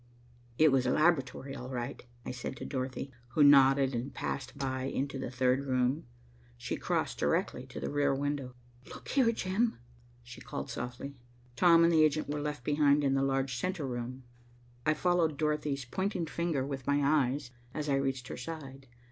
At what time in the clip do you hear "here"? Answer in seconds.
9.09-9.31